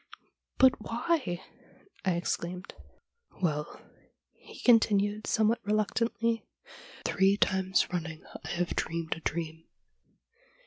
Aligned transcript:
'"But 0.57 0.81
why?" 0.81 1.43
I 2.05 2.13
exclaimed. 2.15 2.73
'"Well," 3.43 3.79
he 4.33 4.59
continued, 4.61 5.27
somewhat 5.27 5.59
reluctantly," 5.63 6.43
three 7.05 7.37
times 7.37 7.87
running 7.93 8.23
I 8.43 8.47
have 8.49 8.75
dreamed 8.75 9.15
a 9.15 9.19
dream." 9.19 9.65